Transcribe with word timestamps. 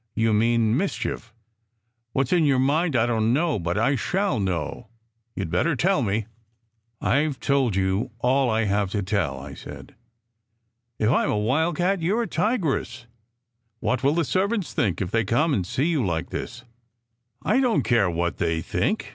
You 0.15 0.33
mean 0.33 0.75
mischief. 0.75 1.31
What 2.13 2.29
s 2.29 2.33
in 2.33 2.43
your 2.43 2.57
mind 2.57 2.95
I 2.95 3.05
don 3.05 3.21
t 3.21 3.27
know, 3.27 3.59
but 3.59 3.77
I 3.77 3.95
shall 3.95 4.39
know! 4.39 4.87
You 5.35 5.45
d 5.45 5.51
better 5.51 5.75
tell 5.75 6.01
me!"" 6.01 6.25
I 7.01 7.27
ve 7.27 7.35
told 7.35 7.75
you 7.75 8.09
all 8.17 8.49
I 8.49 8.63
have 8.63 8.89
to 8.93 9.03
tell," 9.03 9.39
I 9.39 9.53
said." 9.53 9.93
If 10.97 11.11
I 11.11 11.25
m 11.25 11.29
a 11.29 11.37
wild 11.37 11.75
cat, 11.75 12.01
you 12.01 12.17
re 12.17 12.23
a 12.23 12.27
tigress. 12.27 13.05
What 13.79 14.03
will 14.03 14.15
the 14.15 14.25
servants 14.25 14.73
think 14.73 15.01
if 15.01 15.11
they 15.11 15.23
come 15.23 15.53
and 15.53 15.67
see 15.67 15.85
you 15.85 16.03
like 16.03 16.31
this?"" 16.31 16.63
I 17.45 17.59
don 17.59 17.83
t 17.83 17.87
care 17.89 18.09
what 18.09 18.37
they 18.37 18.59
think. 18.63 19.05